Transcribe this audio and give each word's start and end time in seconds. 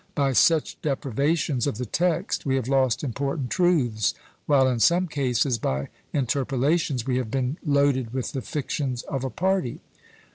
By 0.15 0.33
such 0.33 0.81
deprivations 0.81 1.67
of 1.67 1.77
the 1.77 1.85
text 1.85 2.43
we 2.43 2.55
have 2.55 2.67
lost 2.67 3.03
important 3.03 3.51
truths, 3.51 4.15
while, 4.47 4.67
in 4.67 4.79
some 4.79 5.07
cases, 5.07 5.59
by 5.59 5.89
interpolations, 6.11 7.05
we 7.05 7.17
have 7.17 7.29
been 7.29 7.59
loaded 7.63 8.11
with 8.11 8.31
the 8.31 8.41
fictions 8.41 9.03
of 9.03 9.23
a 9.23 9.29
party. 9.29 9.79